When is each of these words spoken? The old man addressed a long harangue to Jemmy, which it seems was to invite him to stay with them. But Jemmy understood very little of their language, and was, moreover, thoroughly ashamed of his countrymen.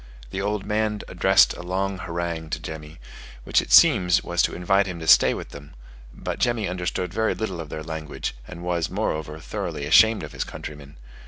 The 0.31 0.41
old 0.41 0.65
man 0.65 1.01
addressed 1.07 1.53
a 1.53 1.61
long 1.61 1.99
harangue 1.99 2.49
to 2.49 2.59
Jemmy, 2.59 2.97
which 3.43 3.61
it 3.61 3.71
seems 3.71 4.23
was 4.23 4.41
to 4.41 4.55
invite 4.55 4.87
him 4.87 4.99
to 4.99 5.05
stay 5.05 5.35
with 5.35 5.49
them. 5.49 5.75
But 6.11 6.39
Jemmy 6.39 6.67
understood 6.67 7.13
very 7.13 7.35
little 7.35 7.61
of 7.61 7.69
their 7.69 7.83
language, 7.83 8.33
and 8.47 8.63
was, 8.63 8.89
moreover, 8.89 9.37
thoroughly 9.39 9.85
ashamed 9.85 10.23
of 10.23 10.31
his 10.31 10.43
countrymen. 10.43 10.97